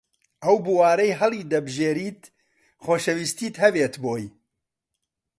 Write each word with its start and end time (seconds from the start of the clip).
ئەو 0.43 0.55
بوارەی 0.65 1.17
هەڵیدەبژێریت 1.19 2.21
خۆشەویستیت 2.83 3.55
هەبێت 3.63 3.93
بۆی 4.03 4.25